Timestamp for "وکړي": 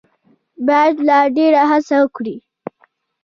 2.01-2.35